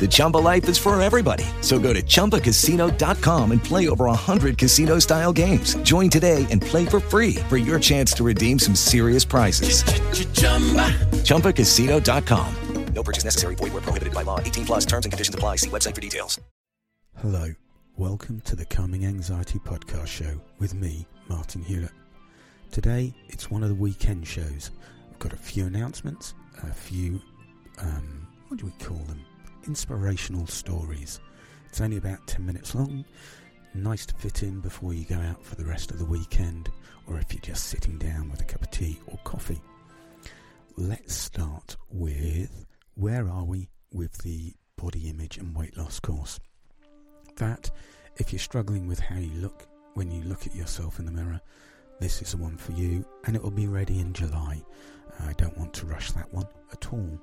The 0.00 0.08
Chumba 0.10 0.38
life 0.38 0.66
is 0.68 0.78
for 0.78 0.98
everybody. 1.00 1.44
So 1.60 1.78
go 1.78 1.92
to 1.92 2.02
ChumbaCasino.com 2.02 3.52
and 3.52 3.62
play 3.62 3.88
over 3.90 4.06
100 4.06 4.56
casino 4.56 4.98
style 4.98 5.32
games. 5.32 5.74
Join 5.82 6.08
today 6.08 6.46
and 6.50 6.62
play 6.62 6.86
for 6.86 7.00
free 7.00 7.34
for 7.50 7.58
your 7.58 7.78
chance 7.78 8.12
to 8.14 8.24
redeem 8.24 8.58
some 8.58 8.74
serious 8.74 9.24
prizes. 9.26 9.82
ChumbaCasino.com. 11.24 12.54
No 12.94 13.02
purchase 13.02 13.24
necessary. 13.24 13.54
Void 13.54 13.72
where 13.72 13.82
prohibited 13.82 14.14
by 14.14 14.22
law. 14.22 14.40
18 14.40 14.64
plus 14.66 14.84
terms 14.86 15.06
and 15.06 15.12
conditions 15.12 15.34
apply. 15.34 15.56
See 15.56 15.70
website 15.70 15.94
for 15.94 16.00
details. 16.00 16.40
Hello. 17.18 17.54
Welcome 17.96 18.40
to 18.42 18.56
the 18.56 18.64
Calming 18.64 19.04
Anxiety 19.04 19.58
Podcast 19.58 20.06
Show 20.06 20.40
with 20.58 20.74
me, 20.74 21.06
Martin 21.28 21.62
Hewlett. 21.62 21.90
Today, 22.70 23.12
it's 23.28 23.50
one 23.50 23.62
of 23.62 23.68
the 23.68 23.74
weekend 23.74 24.26
shows. 24.26 24.70
I've 25.10 25.18
got 25.18 25.32
a 25.34 25.36
few 25.36 25.66
announcements, 25.66 26.32
a 26.62 26.72
few, 26.72 27.20
um, 27.78 28.26
what 28.48 28.58
do 28.58 28.66
we 28.66 28.72
call 28.84 28.96
them? 29.04 29.20
Inspirational 29.66 30.46
stories. 30.46 31.20
It's 31.68 31.80
only 31.80 31.98
about 31.98 32.26
10 32.26 32.44
minutes 32.44 32.74
long. 32.74 33.04
Nice 33.74 34.06
to 34.06 34.14
fit 34.14 34.42
in 34.42 34.60
before 34.60 34.94
you 34.94 35.04
go 35.04 35.16
out 35.16 35.44
for 35.44 35.54
the 35.54 35.64
rest 35.64 35.90
of 35.90 35.98
the 35.98 36.04
weekend, 36.04 36.70
or 37.06 37.18
if 37.18 37.32
you're 37.32 37.42
just 37.42 37.64
sitting 37.68 37.98
down 37.98 38.30
with 38.30 38.40
a 38.40 38.44
cup 38.44 38.62
of 38.62 38.70
tea 38.70 38.98
or 39.06 39.18
coffee. 39.22 39.60
Let's 40.76 41.14
start 41.14 41.76
with 41.90 42.66
where 42.94 43.28
are 43.28 43.44
we 43.44 43.68
with 43.92 44.16
the 44.18 44.54
body 44.76 45.08
image 45.08 45.36
and 45.36 45.54
weight 45.54 45.76
loss 45.76 46.00
course? 46.00 46.40
That, 47.36 47.70
if 48.16 48.32
you're 48.32 48.40
struggling 48.40 48.88
with 48.88 48.98
how 48.98 49.18
you 49.18 49.32
look 49.34 49.66
when 49.94 50.10
you 50.10 50.22
look 50.22 50.46
at 50.46 50.54
yourself 50.54 50.98
in 50.98 51.04
the 51.04 51.12
mirror, 51.12 51.40
this 52.00 52.22
is 52.22 52.32
the 52.32 52.38
one 52.38 52.56
for 52.56 52.72
you, 52.72 53.04
and 53.26 53.36
it 53.36 53.42
will 53.42 53.50
be 53.50 53.66
ready 53.66 54.00
in 54.00 54.14
July. 54.14 54.62
I 55.20 55.34
don't 55.34 55.56
want 55.58 55.74
to 55.74 55.86
rush 55.86 56.12
that 56.12 56.32
one 56.32 56.48
at 56.72 56.92
all. 56.92 57.20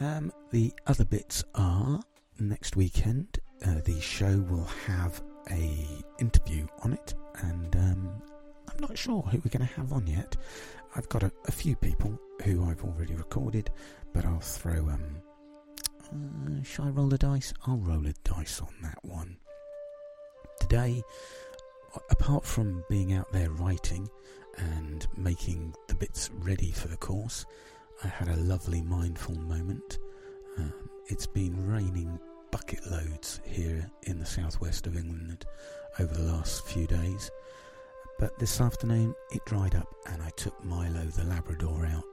Um, 0.00 0.32
the 0.50 0.72
other 0.86 1.04
bits 1.04 1.44
are 1.54 2.00
next 2.38 2.76
weekend. 2.76 3.38
Uh, 3.64 3.80
the 3.84 4.00
show 4.00 4.44
will 4.50 4.68
have 4.86 5.22
a 5.50 5.86
interview 6.18 6.66
on 6.82 6.92
it, 6.92 7.14
and 7.42 7.74
um, 7.76 8.22
I'm 8.68 8.80
not 8.80 8.98
sure 8.98 9.22
who 9.22 9.38
we're 9.38 9.58
going 9.58 9.66
to 9.66 9.74
have 9.76 9.92
on 9.92 10.06
yet. 10.06 10.36
I've 10.94 11.08
got 11.08 11.22
a, 11.22 11.32
a, 11.46 11.52
few 11.52 11.76
people 11.76 12.18
who 12.44 12.64
I've 12.68 12.82
already 12.82 13.14
recorded, 13.14 13.70
but 14.12 14.24
I'll 14.24 14.40
throw. 14.40 14.88
Um, 14.88 15.22
uh, 16.04 16.62
shall 16.62 16.86
I 16.86 16.90
roll 16.90 17.08
the 17.08 17.18
dice? 17.18 17.52
I'll 17.66 17.78
roll 17.78 18.06
a 18.06 18.12
dice 18.24 18.60
on 18.60 18.74
that 18.82 18.98
one. 19.02 19.36
Today, 20.60 21.02
apart 22.10 22.44
from 22.44 22.84
being 22.88 23.12
out 23.12 23.30
there 23.32 23.50
writing 23.50 24.08
and 24.58 25.06
making 25.16 25.74
the 25.88 25.94
bits 25.94 26.30
ready 26.32 26.70
for 26.70 26.88
the 26.88 26.96
course, 26.96 27.44
I 28.04 28.08
had 28.08 28.28
a 28.28 28.36
lovely 28.36 28.82
mindful 28.82 29.36
moment. 29.36 29.98
Um, 30.58 30.72
it's 31.06 31.26
been 31.26 31.66
raining 31.66 32.18
bucket 32.50 32.86
loads 32.90 33.40
here 33.44 33.90
in 34.02 34.18
the 34.18 34.26
southwest 34.26 34.86
of 34.86 34.96
England 34.96 35.46
over 35.98 36.14
the 36.14 36.30
last 36.32 36.66
few 36.66 36.86
days. 36.86 37.30
But 38.18 38.38
this 38.38 38.60
afternoon 38.60 39.14
it 39.30 39.44
dried 39.46 39.74
up 39.74 39.88
and 40.06 40.22
I 40.22 40.30
took 40.36 40.62
Milo 40.64 41.04
the 41.04 41.24
Labrador 41.24 41.86
out. 41.86 42.04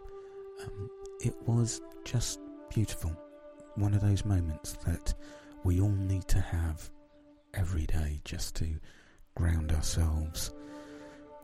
Um, 0.66 0.90
it 1.20 1.36
was 1.46 1.82
just 2.06 2.40
beautiful. 2.74 3.12
One 3.76 3.94
of 3.94 4.02
those 4.02 4.26
moments 4.26 4.74
that 4.86 5.14
we 5.64 5.82
all 5.82 5.90
need 5.90 6.28
to 6.30 6.40
have 6.40 6.90
every 7.54 7.86
day 7.86 8.22
just 8.24 8.56
to 8.56 8.68
ground 9.36 9.72
ourselves. 9.72 10.54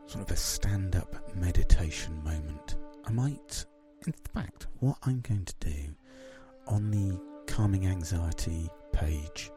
Sort 0.06 0.24
of 0.24 0.30
a 0.30 0.36
stand 0.36 0.96
up 0.96 1.14
meditation 1.36 2.22
moment. 2.24 2.76
I 3.04 3.12
might, 3.12 3.64
in 4.06 4.14
fact, 4.34 4.66
what 4.80 4.98
I'm 5.02 5.20
going 5.20 5.44
to 5.44 5.54
do 5.60 5.94
on 6.66 6.90
the 6.90 7.20
Calming 7.46 7.86
Anxiety 7.86 8.68
page 8.92 9.52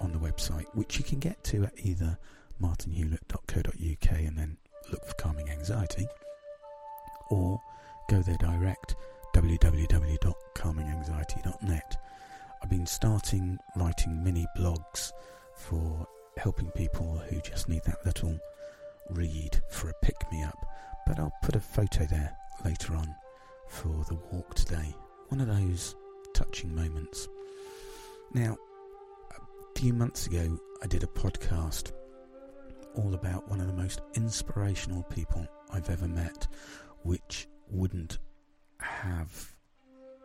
on 0.00 0.12
the 0.12 0.18
website, 0.18 0.64
which 0.74 0.96
you 0.98 1.04
can 1.04 1.18
get 1.18 1.44
to 1.44 1.64
at 1.64 1.74
either 1.78 2.16
martinhewlett.co.uk 2.60 4.10
and 4.10 4.38
then 4.38 4.56
look 4.90 5.04
for 5.04 5.14
Calming 5.14 5.50
Anxiety, 5.50 6.06
or 7.30 7.60
go 8.08 8.22
there 8.22 8.38
direct 8.38 8.96
www.calminganxiety.net. 9.34 11.96
I've 12.62 12.70
been 12.70 12.86
starting 12.86 13.58
writing 13.76 14.22
mini 14.22 14.46
blogs 14.56 15.12
for 15.54 16.06
helping 16.36 16.70
people 16.72 17.18
who 17.28 17.40
just 17.40 17.68
need 17.68 17.82
that 17.84 18.04
little 18.04 18.38
read 19.10 19.60
for 19.70 19.88
a 19.90 19.94
pick 20.02 20.30
me 20.30 20.44
up, 20.44 20.66
but 21.06 21.18
I'll 21.18 21.32
put 21.42 21.56
a 21.56 21.60
photo 21.60 22.04
there 22.04 22.36
later 22.64 22.94
on 22.94 23.14
for 23.72 24.04
the 24.08 24.18
walk 24.30 24.54
today. 24.54 24.94
One 25.28 25.40
of 25.40 25.46
those 25.46 25.96
touching 26.34 26.74
moments. 26.74 27.26
Now, 28.34 28.58
a 29.30 29.78
few 29.78 29.94
months 29.94 30.26
ago, 30.26 30.58
I 30.82 30.86
did 30.86 31.02
a 31.02 31.06
podcast 31.06 31.92
all 32.94 33.14
about 33.14 33.48
one 33.48 33.60
of 33.60 33.66
the 33.66 33.72
most 33.72 34.02
inspirational 34.14 35.02
people 35.04 35.46
I've 35.72 35.88
ever 35.88 36.06
met, 36.06 36.46
which 37.02 37.48
wouldn't 37.70 38.18
have 38.78 39.50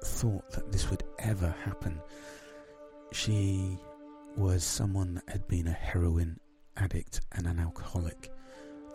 thought 0.03 0.51
that 0.51 0.71
this 0.73 0.89
would 0.89 1.03
ever 1.19 1.55
happen. 1.63 2.01
She 3.13 3.77
was 4.35 4.65
someone 4.65 5.15
that 5.15 5.29
had 5.29 5.47
been 5.47 5.67
a 5.67 5.71
heroin 5.71 6.37
addict 6.75 7.21
and 7.31 7.47
an 7.47 7.59
alcoholic 7.59 8.29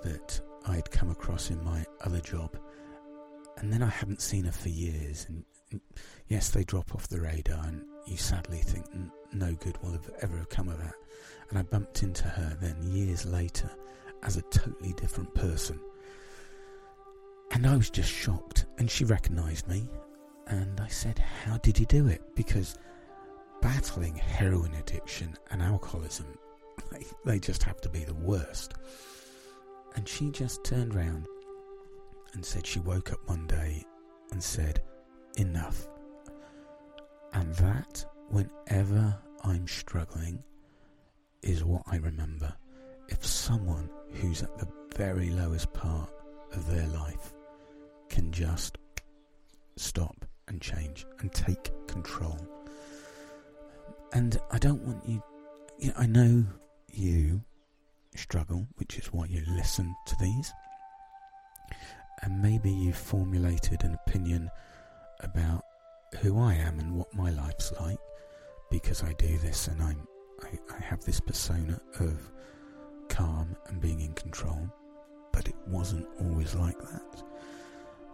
that 0.02 0.40
I'd 0.66 0.90
come 0.90 1.10
across 1.10 1.50
in 1.50 1.64
my 1.64 1.86
other 2.02 2.20
job. 2.20 2.58
And 3.58 3.72
then 3.72 3.82
I 3.82 3.88
hadn't 3.88 4.20
seen 4.20 4.44
her 4.44 4.52
for 4.52 4.68
years. 4.68 5.26
And, 5.28 5.44
and 5.70 5.80
yes, 6.28 6.50
they 6.50 6.64
drop 6.64 6.94
off 6.94 7.08
the 7.08 7.20
radar, 7.20 7.64
and 7.64 7.82
you 8.06 8.16
sadly 8.16 8.58
think 8.58 8.86
no 9.32 9.54
good 9.54 9.78
will 9.82 9.92
have 9.92 10.10
ever 10.20 10.36
have 10.38 10.48
come 10.48 10.68
of 10.68 10.78
that. 10.78 10.94
And 11.50 11.58
I 11.58 11.62
bumped 11.62 12.02
into 12.02 12.24
her 12.24 12.56
then 12.60 12.76
years 12.82 13.26
later 13.26 13.70
as 14.22 14.36
a 14.36 14.42
totally 14.42 14.92
different 14.94 15.34
person. 15.34 15.78
And 17.50 17.66
I 17.66 17.76
was 17.76 17.90
just 17.90 18.10
shocked, 18.10 18.66
and 18.78 18.90
she 18.90 19.04
recognised 19.04 19.68
me. 19.68 19.86
And 20.46 20.80
I 20.80 20.88
said, 20.88 21.18
How 21.18 21.58
did 21.58 21.78
you 21.78 21.86
do 21.86 22.08
it? 22.08 22.22
Because 22.34 22.76
battling 23.60 24.16
heroin 24.16 24.74
addiction 24.74 25.36
and 25.50 25.62
alcoholism, 25.62 26.26
they, 26.92 27.04
they 27.24 27.38
just 27.38 27.62
have 27.62 27.80
to 27.82 27.88
be 27.88 28.04
the 28.04 28.14
worst. 28.14 28.74
And 29.94 30.08
she 30.08 30.30
just 30.30 30.64
turned 30.64 30.94
round 30.94 31.26
and 32.34 32.44
said 32.44 32.66
she 32.66 32.80
woke 32.80 33.12
up 33.12 33.28
one 33.28 33.46
day 33.46 33.84
and 34.30 34.42
said, 34.42 34.82
Enough. 35.36 35.88
And 37.32 37.54
that, 37.54 38.04
whenever 38.28 39.16
I'm 39.44 39.66
struggling, 39.66 40.42
is 41.42 41.64
what 41.64 41.82
I 41.86 41.96
remember. 41.96 42.52
If 43.08 43.24
someone 43.24 43.88
who's 44.12 44.42
at 44.42 44.58
the 44.58 44.68
very 44.96 45.30
lowest 45.30 45.72
part 45.72 46.10
of 46.52 46.70
their 46.70 46.86
life 46.88 47.32
can 48.08 48.30
just 48.30 48.78
stop 49.76 50.24
and 50.48 50.60
change 50.60 51.06
and 51.20 51.32
take 51.32 51.70
control. 51.86 52.38
And 54.12 54.38
I 54.50 54.58
don't 54.58 54.82
want 54.82 55.08
you, 55.08 55.22
you 55.78 55.88
know, 55.88 55.94
I 55.96 56.06
know 56.06 56.44
you 56.92 57.42
struggle, 58.14 58.66
which 58.76 58.98
is 58.98 59.06
why 59.12 59.26
you 59.26 59.42
listen 59.48 59.94
to 60.06 60.16
these. 60.20 60.52
And 62.22 62.40
maybe 62.40 62.70
you've 62.70 62.96
formulated 62.96 63.82
an 63.84 63.98
opinion 64.06 64.50
about 65.20 65.64
who 66.20 66.38
I 66.38 66.54
am 66.54 66.78
and 66.78 66.96
what 66.96 67.12
my 67.14 67.30
life's 67.30 67.72
like 67.80 67.98
because 68.70 69.02
I 69.02 69.12
do 69.14 69.38
this 69.38 69.68
and 69.68 69.82
I'm 69.82 70.06
I, 70.42 70.58
I 70.76 70.80
have 70.82 71.04
this 71.04 71.20
persona 71.20 71.80
of 72.00 72.30
calm 73.08 73.56
and 73.68 73.80
being 73.80 74.00
in 74.00 74.12
control, 74.14 74.68
but 75.32 75.46
it 75.48 75.54
wasn't 75.66 76.06
always 76.20 76.54
like 76.54 76.78
that. 76.78 77.22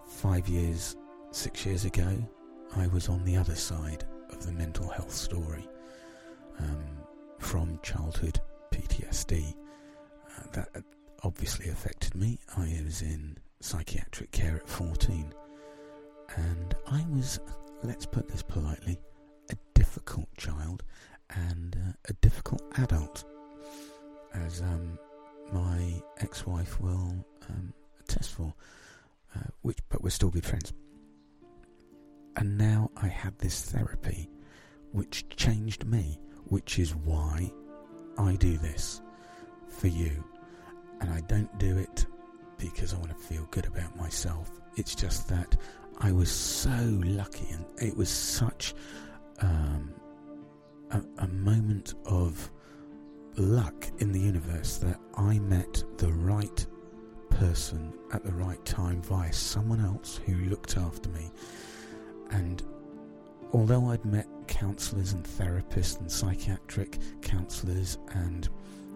Five 0.07 0.49
years, 0.49 0.97
six 1.31 1.65
years 1.65 1.85
ago, 1.85 2.17
I 2.77 2.87
was 2.89 3.09
on 3.09 3.25
the 3.25 3.37
other 3.37 3.55
side 3.55 4.05
of 4.31 4.45
the 4.45 4.53
mental 4.53 4.89
health 4.89 5.13
story 5.13 5.67
um, 6.59 6.85
from 7.39 7.79
childhood 7.83 8.41
PTSD. 8.71 9.55
Uh, 10.37 10.43
that 10.53 10.69
obviously 11.23 11.69
affected 11.71 12.15
me. 12.15 12.39
I 12.57 12.81
was 12.85 13.03
in 13.03 13.39
psychiatric 13.61 14.31
care 14.31 14.57
at 14.57 14.69
14, 14.69 15.33
and 16.37 16.75
I 16.87 17.05
was, 17.11 17.41
let's 17.83 18.07
put 18.07 18.29
this 18.29 18.43
politely, 18.43 18.99
a 19.51 19.55
difficult 19.75 20.29
child 20.37 20.85
and 21.31 21.77
uh, 21.77 21.93
a 22.09 22.13
difficult 22.15 22.63
adult, 22.79 23.25
as 24.35 24.61
um, 24.61 24.99
my 25.53 26.03
ex-wife 26.19 26.81
will 26.81 27.25
um, 27.49 27.73
attest 28.01 28.33
for. 28.33 28.55
Uh, 29.37 29.41
which, 29.61 29.79
but 29.91 30.03
we're 30.03 30.11
still 30.11 30.31
good 30.31 30.47
friends. 30.47 30.73
And 32.37 32.57
now 32.57 32.91
I 32.97 33.09
had 33.09 33.39
this 33.39 33.63
therapy, 33.63 34.31
which 34.93 35.29
changed 35.37 35.85
me, 35.87 36.19
which 36.47 36.79
is 36.79 36.95
why 36.95 37.53
I 38.17 38.37
do 38.37 38.57
this 38.57 39.03
for 39.69 39.89
you. 39.89 40.25
And 41.01 41.11
I 41.11 41.21
don't 41.23 41.59
do 41.59 41.77
it 41.77 42.07
because 42.59 42.95
I 42.95 42.99
want 42.99 43.11
to 43.11 43.25
feel 43.27 43.47
good 43.51 43.67
about 43.67 43.97
myself. 43.97 44.51
It's 44.77 44.95
just 44.95 45.29
that 45.29 45.57
I 45.99 46.13
was 46.13 46.31
so 46.31 46.77
lucky, 47.05 47.49
and 47.51 47.65
it 47.81 47.97
was 47.97 48.09
such 48.09 48.75
um, 49.41 49.93
a, 50.91 51.03
a 51.19 51.29
moment 51.29 51.95
of 52.07 52.51
luck 53.37 53.89
in 53.99 54.13
the 54.13 54.21
universe 54.21 54.79
that 54.79 54.99
I 55.17 55.39
met 55.39 55.83
the 55.99 56.13
right 56.13 56.67
person 57.31 57.93
at 58.13 58.25
the 58.25 58.33
right 58.33 58.63
time 58.65 59.03
via 59.03 59.33
someone 59.33 59.81
else 59.81 60.21
who 60.27 60.35
looked 60.47 60.77
after 60.77 61.09
me. 61.11 61.31
And 62.31 62.63
although 63.53 63.91
I'd 63.91 64.05
met 64.05 64.27
counsellors 64.49 65.13
and 65.13 65.25
therapists 65.25 66.01
and 66.01 66.11
psychiatric 66.11 66.99
counsellors 67.23 67.99
and 68.13 68.49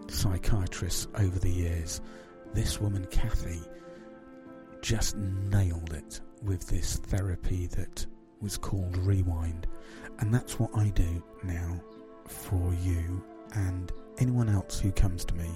psychiatrists 0.08 1.08
over 1.18 1.38
the 1.38 1.50
years, 1.50 2.00
this 2.54 2.80
woman, 2.80 3.06
Kathy, 3.10 3.60
just 4.80 5.16
nailed 5.16 5.92
it 5.92 6.20
with 6.42 6.66
this 6.66 6.96
therapy 6.96 7.66
that 7.68 8.04
was 8.40 8.56
called 8.56 8.96
Rewind. 8.98 9.66
And 10.18 10.34
that's 10.34 10.58
what 10.58 10.70
I 10.76 10.90
do 10.90 11.22
now 11.44 11.80
for 12.26 12.74
you 12.82 13.24
and 13.54 13.92
anyone 14.18 14.48
else 14.48 14.80
who 14.80 14.92
comes 14.92 15.24
to 15.26 15.34
me. 15.34 15.50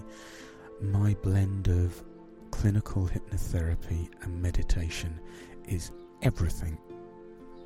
My 0.80 1.14
blend 1.22 1.68
of 1.68 2.02
clinical 2.50 3.08
hypnotherapy 3.08 4.08
and 4.22 4.40
meditation 4.40 5.20
is 5.66 5.90
everything 6.22 6.78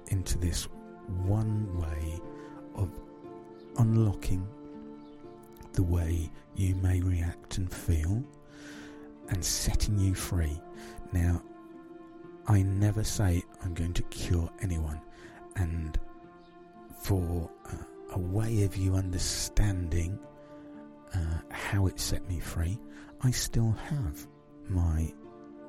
into 0.09 0.39
this 0.39 0.65
one 1.25 1.77
way 1.79 2.21
of 2.75 2.91
unlocking 3.79 4.47
the 5.73 5.83
way 5.83 6.31
you 6.57 6.75
may 6.77 7.01
react 7.01 7.59
and 7.59 7.73
feel 7.73 8.25
and 9.31 9.45
setting 9.45 9.99
you 9.99 10.15
free. 10.15 10.61
Now, 11.13 11.43
I 12.47 12.63
never 12.63 13.05
say 13.05 13.43
I'm 13.63 13.75
going 13.75 13.93
to 13.95 14.03
cure 14.05 14.51
anyone, 14.61 15.01
and 15.57 15.99
for 17.03 17.51
uh, 17.67 17.77
a 18.13 18.19
way 18.19 18.65
of 18.65 18.77
you 18.77 18.95
understanding 18.95 20.19
uh, 21.15 21.39
how 21.51 21.87
it 21.87 21.99
set 21.99 22.29
me 22.29 22.41
free, 22.41 22.79
I 23.23 23.31
still 23.31 23.73
have 23.89 24.27
my 24.69 25.13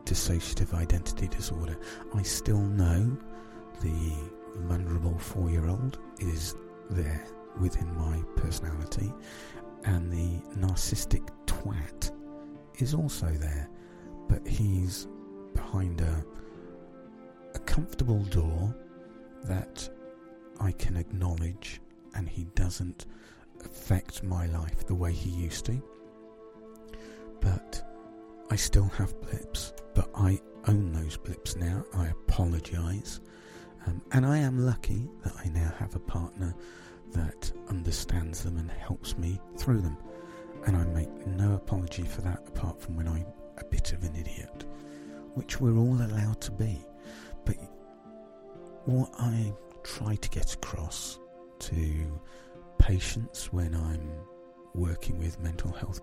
dissociative 0.05 0.73
identity 0.73 1.27
disorder. 1.27 1.77
I 2.15 2.23
still 2.23 2.61
know 2.61 3.17
the 3.81 4.13
vulnerable 4.55 5.17
four 5.17 5.49
year 5.49 5.67
old 5.67 5.99
is 6.19 6.55
there 6.89 7.23
within 7.59 7.95
my 7.95 8.21
personality, 8.35 9.13
and 9.85 10.11
the 10.11 10.39
narcissistic 10.57 11.27
twat 11.45 12.10
is 12.81 12.93
also 12.93 13.27
there, 13.27 13.69
but 14.27 14.45
he's 14.47 15.07
behind 15.53 16.01
a, 16.01 16.25
a 17.53 17.59
comfortable 17.59 18.23
door 18.25 18.75
that 19.43 19.89
I 20.59 20.71
can 20.71 20.97
acknowledge, 20.97 21.81
and 22.15 22.27
he 22.27 22.45
doesn't 22.55 23.05
affect 23.63 24.23
my 24.23 24.47
life 24.47 24.85
the 24.85 24.95
way 24.95 25.11
he 25.11 25.29
used 25.29 25.65
to. 25.65 25.81
But 27.39 27.83
I 28.49 28.55
still 28.55 28.89
have 28.97 29.19
blips, 29.21 29.73
but 29.95 30.09
I 30.15 30.39
own 30.67 30.91
those 30.91 31.17
blips 31.17 31.55
now. 31.55 31.83
I 31.95 32.07
apologise. 32.07 33.19
Um, 33.87 34.01
and 34.11 34.25
I 34.25 34.37
am 34.37 34.63
lucky 34.63 35.09
that 35.23 35.33
I 35.43 35.47
now 35.49 35.73
have 35.79 35.95
a 35.95 35.99
partner 35.99 36.53
that 37.13 37.51
understands 37.67 38.43
them 38.43 38.57
and 38.57 38.69
helps 38.69 39.17
me 39.17 39.39
through 39.57 39.81
them. 39.81 39.97
And 40.65 40.77
I 40.77 40.83
make 40.85 41.09
no 41.27 41.53
apology 41.55 42.03
for 42.03 42.21
that 42.21 42.43
apart 42.47 42.81
from 42.81 42.95
when 42.95 43.07
I'm 43.07 43.25
a 43.57 43.65
bit 43.65 43.93
of 43.93 44.03
an 44.03 44.15
idiot, 44.15 44.65
which 45.33 45.59
we're 45.59 45.77
all 45.77 45.95
allowed 46.01 46.39
to 46.41 46.51
be. 46.51 46.79
But 47.45 47.55
what 48.85 49.11
I 49.19 49.53
try 49.83 50.15
to 50.15 50.29
get 50.29 50.53
across 50.53 51.19
to 51.59 52.21
patients 52.77 53.51
when 53.51 53.75
I'm 53.75 54.11
working 54.73 55.17
with 55.17 55.39
mental 55.39 55.71
health 55.71 56.01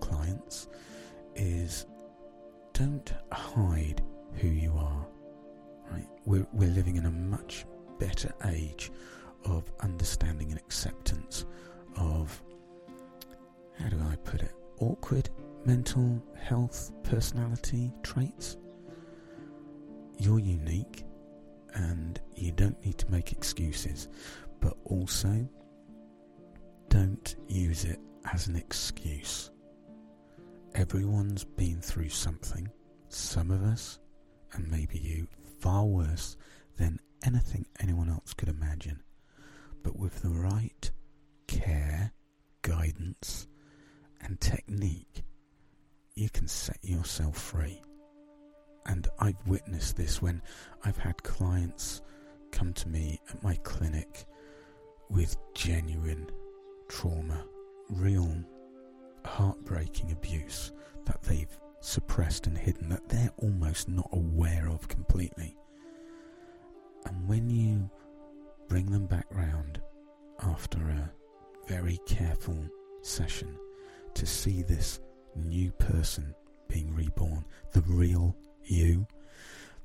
clients 0.00 0.68
is 1.34 1.86
don't 2.72 3.12
hide 3.32 4.02
who 4.34 4.48
you 4.48 4.74
are. 4.76 5.06
Right? 5.90 6.06
We're, 6.24 6.46
we're 6.52 6.70
living 6.70 6.96
in 6.96 7.06
a 7.06 7.10
much 7.10 7.66
better 7.98 8.32
age 8.46 8.90
of 9.44 9.70
understanding 9.80 10.50
and 10.50 10.58
acceptance 10.58 11.44
of, 11.96 12.42
how 13.78 13.88
do 13.88 13.98
I 14.00 14.16
put 14.16 14.42
it, 14.42 14.52
awkward 14.80 15.30
mental 15.64 16.22
health 16.36 16.92
personality 17.02 17.92
traits. 18.02 18.56
You're 20.18 20.38
unique 20.38 21.04
and 21.74 22.20
you 22.36 22.52
don't 22.52 22.82
need 22.84 22.98
to 22.98 23.10
make 23.10 23.32
excuses, 23.32 24.08
but 24.60 24.76
also 24.84 25.48
don't 26.88 27.36
use 27.48 27.84
it 27.84 27.98
as 28.32 28.46
an 28.46 28.56
excuse. 28.56 29.50
Everyone's 30.74 31.44
been 31.44 31.80
through 31.80 32.10
something, 32.10 32.68
some 33.08 33.50
of 33.50 33.62
us, 33.62 33.98
and 34.52 34.70
maybe 34.70 34.98
you, 34.98 35.26
far 35.58 35.84
worse 35.84 36.36
than 36.76 37.00
anything 37.24 37.66
anyone 37.80 38.08
else 38.08 38.34
could 38.34 38.48
imagine. 38.48 39.02
But 39.82 39.98
with 39.98 40.22
the 40.22 40.30
right 40.30 40.90
care, 41.46 42.12
guidance, 42.62 43.46
and 44.20 44.40
technique, 44.40 45.24
you 46.14 46.28
can 46.30 46.48
set 46.48 46.78
yourself 46.82 47.23
free. 47.34 47.80
And 48.86 49.08
I've 49.18 49.46
witnessed 49.46 49.96
this 49.96 50.20
when 50.20 50.42
I've 50.84 50.98
had 50.98 51.22
clients 51.22 52.02
come 52.50 52.72
to 52.74 52.88
me 52.88 53.20
at 53.30 53.42
my 53.42 53.56
clinic 53.62 54.24
with 55.08 55.36
genuine 55.54 56.30
trauma, 56.88 57.44
real 57.90 58.34
heartbreaking 59.24 60.12
abuse 60.12 60.72
that 61.06 61.22
they've 61.22 61.58
suppressed 61.80 62.46
and 62.46 62.56
hidden, 62.56 62.88
that 62.88 63.08
they're 63.08 63.32
almost 63.38 63.88
not 63.88 64.08
aware 64.12 64.68
of 64.68 64.88
completely. 64.88 65.56
And 67.06 67.28
when 67.28 67.50
you 67.50 67.90
bring 68.68 68.86
them 68.90 69.06
back 69.06 69.26
round 69.30 69.80
after 70.42 70.78
a 70.78 71.10
very 71.68 71.98
careful 72.06 72.58
session 73.02 73.58
to 74.14 74.26
see 74.26 74.62
this 74.62 75.00
new 75.36 75.70
person 75.72 76.34
being 76.74 76.94
reborn, 76.94 77.44
the 77.72 77.80
real 77.82 78.36
you, 78.64 79.06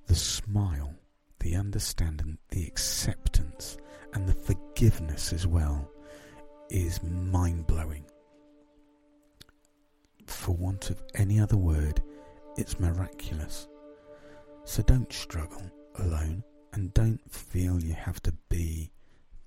the 0.07 0.15
smile, 0.15 0.93
the 1.39 1.55
understanding, 1.55 2.37
the 2.49 2.65
acceptance, 2.65 3.77
and 4.13 4.27
the 4.27 4.33
forgiveness 4.33 5.31
as 5.31 5.45
well 5.45 5.89
is 6.69 7.01
mind 7.03 7.65
blowing 7.67 8.05
for 10.29 10.55
want 10.55 10.89
of 10.89 11.03
any 11.15 11.39
other 11.39 11.57
word, 11.57 12.01
it's 12.57 12.79
miraculous. 12.79 13.67
So 14.63 14.83
don't 14.83 15.11
struggle 15.11 15.63
alone 15.95 16.43
and 16.73 16.93
don't 16.93 17.19
feel 17.31 17.81
you 17.81 17.93
have 17.93 18.21
to 18.23 18.33
be 18.49 18.91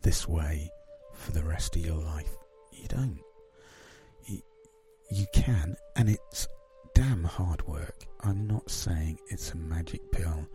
this 0.02 0.28
way 0.28 0.70
for 1.14 1.32
the 1.32 1.44
rest 1.44 1.76
of 1.76 1.84
your 1.84 2.02
life. 2.02 2.37
You 2.72 2.88
don't. 2.88 3.20
You, 4.26 4.42
you 5.11 5.26
can, 5.32 5.76
and 5.96 6.08
it's 6.08 6.49
damn 6.94 7.25
hard 7.25 7.66
work. 7.66 8.06
I'm 8.20 8.46
not 8.46 8.70
saying 8.70 9.18
it's 9.28 9.52
a 9.52 9.56
magic 9.56 10.11
pill 10.12 10.46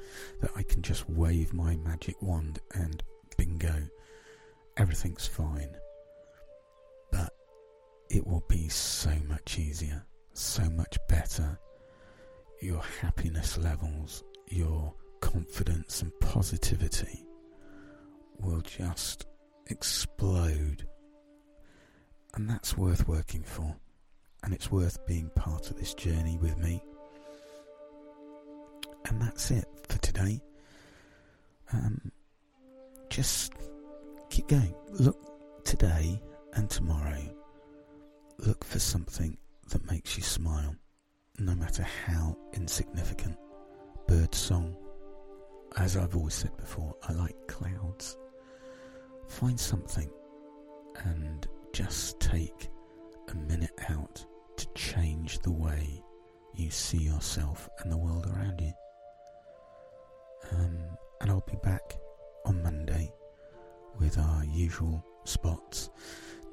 that 0.42 0.52
I 0.56 0.64
can 0.64 0.82
just 0.82 1.10
wave 1.10 1.54
my 1.54 1.76
magic 1.78 2.22
wand 2.22 2.60
and 2.74 3.04
bingo, 3.38 3.90
everything's 4.78 5.28
fine. 5.28 5.76
But 7.12 7.34
it 8.10 8.26
will 8.26 8.44
be 8.48 8.70
so 8.70 9.12
much 9.28 9.60
easier 9.60 10.06
so 10.38 10.64
much 10.70 10.98
better. 11.08 11.60
Your 12.62 12.82
happiness 13.02 13.58
levels, 13.58 14.24
your 14.48 14.94
confidence 15.20 16.02
and 16.02 16.12
positivity 16.20 17.26
will 18.40 18.62
just 18.62 19.26
explode. 19.68 20.88
And 22.36 22.50
that's 22.50 22.78
worth 22.78 23.08
working 23.08 23.44
for. 23.44 23.76
And 24.44 24.54
it's 24.54 24.72
worth 24.72 25.06
being 25.06 25.30
part 25.36 25.70
of 25.70 25.78
this 25.78 25.94
journey 25.94 26.38
with 26.38 26.58
me. 26.58 26.84
And 29.06 29.22
that's 29.22 29.52
it 29.52 29.66
for 29.88 29.98
today. 30.00 30.42
Um, 31.74 32.12
just 33.10 33.54
keep 34.30 34.48
going. 34.48 34.74
Look 34.92 35.64
today 35.66 36.22
and 36.54 36.70
tomorrow. 36.70 37.22
Look 38.40 38.64
for 38.64 38.80
something 38.80 39.38
that 39.70 39.90
makes 39.90 40.18
you 40.18 40.24
smile, 40.24 40.76
no 41.40 41.56
matter 41.56 41.86
how 42.06 42.38
insignificant. 42.54 43.38
Bird 44.08 44.34
song. 44.34 44.76
As 45.76 45.98
I've 45.98 46.16
always 46.16 46.34
said 46.34 46.56
before, 46.58 46.96
I 47.08 47.14
like 47.14 47.36
clouds. 47.48 48.18
Find 49.28 49.60
something 49.60 50.10
and 51.04 51.48
just 51.74 52.20
take 52.20 52.70
a 53.30 53.36
minute 53.36 53.72
out 53.90 54.26
to 54.58 54.68
change 54.74 55.40
the 55.40 55.52
way 55.52 56.04
you 56.54 56.70
see 56.72 56.98
yourself 56.98 57.70
and 57.80 57.92
the 57.92 57.98
world 57.98 58.26
around 58.28 58.60
you. 58.62 58.74
Um, 60.52 60.78
and 61.22 61.30
I'll 61.32 61.44
be 61.50 61.58
back 61.64 61.98
on 62.46 62.64
Monday 62.64 63.12
with 64.00 64.18
our 64.18 64.44
usual 64.46 65.06
spots. 65.26 65.90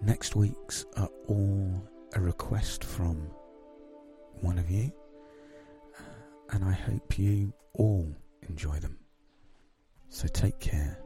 Next 0.02 0.36
week's 0.36 0.84
are 0.96 1.10
all 1.28 1.88
a 2.14 2.20
request 2.20 2.84
from 2.84 3.30
one 4.40 4.58
of 4.58 4.70
you, 4.70 4.92
uh, 5.98 6.02
and 6.50 6.64
I 6.64 6.72
hope 6.72 7.18
you 7.18 7.52
all 7.74 8.14
enjoy 8.48 8.78
them. 8.78 8.98
So 10.08 10.28
take 10.28 10.58
care. 10.60 10.98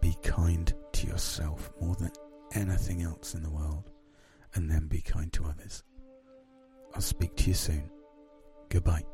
Be 0.00 0.16
kind 0.22 0.72
to 0.92 1.06
yourself 1.06 1.70
more 1.80 1.96
than 1.96 2.12
anything 2.54 3.02
else 3.02 3.34
in 3.34 3.42
the 3.42 3.50
world, 3.50 3.90
and 4.54 4.70
then 4.70 4.86
be 4.86 5.00
kind 5.00 5.32
to 5.34 5.44
others. 5.44 5.82
I'll 6.94 7.00
speak 7.00 7.36
to 7.36 7.48
you 7.48 7.54
soon. 7.54 7.90
Goodbye. 8.68 9.04